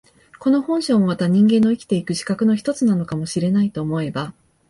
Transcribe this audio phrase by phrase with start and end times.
[0.39, 4.33] この本性もまた人間の生きて行く資格の一つなのかも知れないと思えば、